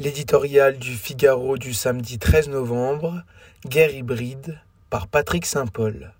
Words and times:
L'éditorial 0.00 0.78
du 0.78 0.92
Figaro 0.92 1.58
du 1.58 1.74
samedi 1.74 2.20
13 2.20 2.50
novembre, 2.50 3.24
Guerre 3.66 3.92
hybride, 3.92 4.60
par 4.90 5.08
Patrick 5.08 5.44
Saint-Paul. 5.44 6.12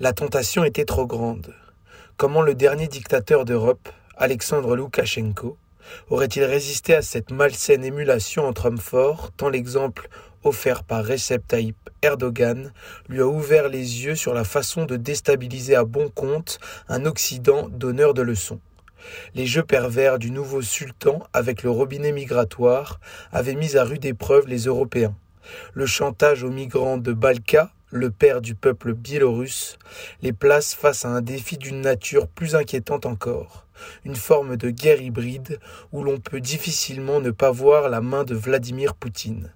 La 0.00 0.12
tentation 0.12 0.64
était 0.64 0.84
trop 0.84 1.06
grande. 1.06 1.54
Comment 2.16 2.42
le 2.42 2.56
dernier 2.56 2.88
dictateur 2.88 3.44
d'Europe, 3.44 3.88
Alexandre 4.16 4.74
Loukachenko, 4.74 5.56
aurait-il 6.10 6.42
résisté 6.42 6.96
à 6.96 7.02
cette 7.02 7.30
malsaine 7.30 7.84
émulation 7.84 8.48
entre 8.48 8.66
hommes 8.66 8.78
forts, 8.78 9.30
tant 9.36 9.48
l'exemple 9.48 10.08
offert 10.44 10.84
par 10.84 11.04
Recep 11.04 11.46
Tayyip 11.46 11.76
Erdogan 12.02 12.72
lui 13.08 13.20
a 13.20 13.26
ouvert 13.26 13.68
les 13.68 14.04
yeux 14.04 14.16
sur 14.16 14.34
la 14.34 14.44
façon 14.44 14.84
de 14.84 14.96
déstabiliser 14.96 15.76
à 15.76 15.84
bon 15.84 16.08
compte 16.08 16.58
un 16.88 17.06
Occident 17.06 17.68
donneur 17.68 18.14
de 18.14 18.22
leçons. 18.22 18.60
Les 19.34 19.46
jeux 19.46 19.62
pervers 19.62 20.18
du 20.18 20.30
nouveau 20.30 20.62
sultan 20.62 21.22
avec 21.32 21.62
le 21.62 21.70
robinet 21.70 22.12
migratoire 22.12 23.00
avaient 23.32 23.54
mis 23.54 23.76
à 23.76 23.84
rude 23.84 24.04
épreuve 24.04 24.46
les 24.46 24.64
Européens. 24.64 25.14
Le 25.74 25.86
chantage 25.86 26.44
aux 26.44 26.50
migrants 26.50 26.98
de 26.98 27.12
Balka, 27.12 27.72
le 27.90 28.10
père 28.10 28.40
du 28.40 28.54
peuple 28.54 28.94
biélorusse, 28.94 29.78
les 30.22 30.32
place 30.32 30.74
face 30.74 31.04
à 31.04 31.08
un 31.08 31.20
défi 31.20 31.58
d'une 31.58 31.80
nature 31.80 32.26
plus 32.26 32.54
inquiétante 32.54 33.06
encore, 33.06 33.66
une 34.04 34.16
forme 34.16 34.56
de 34.56 34.70
guerre 34.70 35.02
hybride 35.02 35.58
où 35.92 36.02
l'on 36.02 36.18
peut 36.18 36.40
difficilement 36.40 37.20
ne 37.20 37.30
pas 37.30 37.50
voir 37.50 37.88
la 37.88 38.00
main 38.00 38.24
de 38.24 38.34
Vladimir 38.34 38.94
Poutine. 38.94 39.52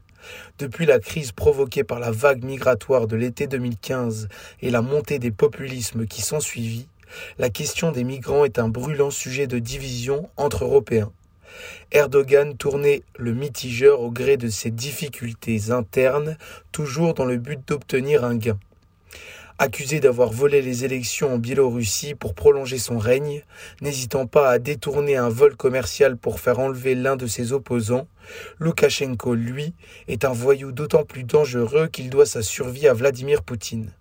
Depuis 0.58 0.86
la 0.86 0.98
crise 0.98 1.32
provoquée 1.32 1.84
par 1.84 1.98
la 1.98 2.10
vague 2.10 2.44
migratoire 2.44 3.06
de 3.06 3.16
l'été 3.16 3.46
2015 3.46 4.28
et 4.62 4.70
la 4.70 4.82
montée 4.82 5.18
des 5.18 5.30
populismes 5.30 6.06
qui 6.06 6.22
s'ensuivit, 6.22 6.88
la 7.38 7.50
question 7.50 7.92
des 7.92 8.04
migrants 8.04 8.44
est 8.44 8.58
un 8.58 8.68
brûlant 8.68 9.10
sujet 9.10 9.46
de 9.46 9.58
division 9.58 10.28
entre 10.36 10.64
Européens. 10.64 11.12
Erdogan 11.92 12.56
tournait 12.56 13.02
le 13.16 13.32
mitigeur 13.32 14.00
au 14.00 14.10
gré 14.10 14.36
de 14.36 14.48
ses 14.48 14.70
difficultés 14.70 15.70
internes, 15.70 16.36
toujours 16.72 17.14
dans 17.14 17.24
le 17.24 17.38
but 17.38 17.60
d'obtenir 17.66 18.24
un 18.24 18.36
gain. 18.36 18.58
Accusé 19.58 20.00
d'avoir 20.00 20.30
volé 20.32 20.60
les 20.60 20.84
élections 20.84 21.32
en 21.32 21.38
Biélorussie 21.38 22.14
pour 22.14 22.34
prolonger 22.34 22.76
son 22.76 22.98
règne, 22.98 23.42
n'hésitant 23.80 24.26
pas 24.26 24.50
à 24.50 24.58
détourner 24.58 25.16
un 25.16 25.30
vol 25.30 25.56
commercial 25.56 26.18
pour 26.18 26.40
faire 26.40 26.58
enlever 26.58 26.94
l'un 26.94 27.16
de 27.16 27.26
ses 27.26 27.54
opposants, 27.54 28.06
Loukachenko, 28.58 29.34
lui, 29.34 29.72
est 30.08 30.26
un 30.26 30.32
voyou 30.34 30.72
d'autant 30.72 31.04
plus 31.04 31.24
dangereux 31.24 31.88
qu'il 31.88 32.10
doit 32.10 32.26
sa 32.26 32.42
survie 32.42 32.86
à 32.86 32.92
Vladimir 32.92 33.42
Poutine. 33.42 33.94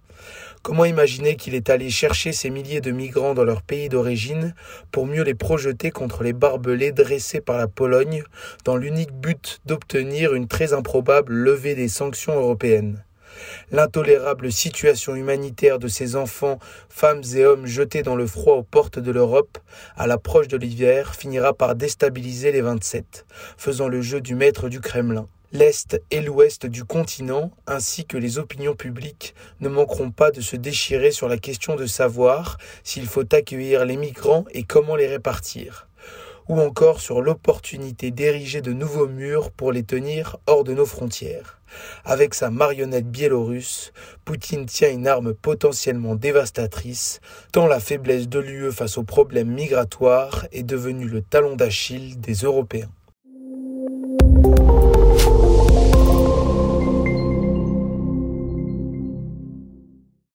Comment 0.62 0.84
imaginer 0.84 1.38
qu'il 1.38 1.56
est 1.56 1.70
allé 1.70 1.90
chercher 1.90 2.34
ces 2.34 2.50
milliers 2.50 2.82
de 2.82 2.92
migrants 2.92 3.34
dans 3.34 3.46
leur 3.46 3.62
pays 3.62 3.88
d'origine 3.88 4.54
pour 4.92 5.06
mieux 5.06 5.24
les 5.24 5.36
projeter 5.36 5.90
contre 5.90 6.24
les 6.24 6.34
barbelés 6.34 6.92
dressés 6.92 7.40
par 7.40 7.58
la 7.58 7.70
Pologne 7.70 8.24
dans 8.66 8.76
l'unique 8.76 9.14
but 9.14 9.62
d'obtenir 9.66 10.34
une 10.34 10.50
très 10.50 10.74
improbable 10.74 11.34
levée 11.34 11.76
des 11.76 11.88
sanctions 11.88 12.36
européennes? 12.36 13.05
L'intolérable 13.72 14.52
situation 14.52 15.16
humanitaire 15.16 15.80
de 15.80 15.88
ces 15.88 16.16
enfants, 16.16 16.60
femmes 16.90 17.24
et 17.36 17.46
hommes 17.46 17.66
jetés 17.66 18.04
dans 18.04 18.16
le 18.16 18.28
froid 18.28 18.56
aux 18.56 18.64
portes 18.64 19.00
de 19.00 19.12
l'Europe, 19.12 19.58
à 19.98 20.08
l'approche 20.08 20.48
de 20.48 20.58
l'hiver, 20.58 21.16
finira 21.16 21.54
par 21.54 21.76
déstabiliser 21.76 22.52
les 22.52 22.62
27, 22.62 23.26
faisant 23.58 23.88
le 23.88 24.02
jeu 24.02 24.22
du 24.22 24.36
maître 24.36 24.70
du 24.70 24.80
Kremlin. 24.80 25.28
L'Est 25.52 26.02
et 26.12 26.22
l'Ouest 26.22 26.66
du 26.66 26.84
continent, 26.84 27.52
ainsi 27.66 28.06
que 28.06 28.18
les 28.18 28.40
opinions 28.40 28.76
publiques, 28.76 29.36
ne 29.62 29.70
manqueront 29.70 30.12
pas 30.12 30.32
de 30.32 30.42
se 30.42 30.58
déchirer 30.58 31.12
sur 31.12 31.30
la 31.30 31.38
question 31.38 31.76
de 31.76 31.86
savoir 31.86 32.58
s'il 32.84 33.06
faut 33.06 33.34
accueillir 33.34 33.86
les 33.86 33.96
migrants 33.96 34.46
et 34.52 34.64
comment 34.64 34.98
les 34.98 35.08
répartir 35.08 35.88
ou 36.48 36.60
encore 36.60 37.00
sur 37.00 37.22
l'opportunité 37.22 38.12
d'ériger 38.12 38.62
de 38.62 38.74
nouveaux 38.74 39.08
murs 39.08 39.52
pour 39.52 39.72
les 39.72 39.84
tenir 39.84 40.38
hors 40.48 40.64
de 40.64 40.74
nos 40.74 40.86
frontières. 40.86 41.60
Avec 42.04 42.34
sa 42.34 42.50
marionnette 42.50 43.10
biélorusse, 43.10 43.92
Poutine 44.24 44.66
tient 44.66 44.92
une 44.92 45.08
arme 45.08 45.34
potentiellement 45.34 46.16
dévastatrice, 46.16 47.20
tant 47.52 47.68
la 47.68 47.80
faiblesse 47.80 48.30
de 48.30 48.40
l'UE 48.40 48.72
face 48.72 48.98
aux 48.98 49.04
problèmes 49.04 49.52
migratoires 49.52 50.46
est 50.52 50.64
devenue 50.64 51.08
le 51.08 51.22
talon 51.22 51.56
d'Achille 51.56 52.20
des 52.20 52.34
Européens. 52.34 52.90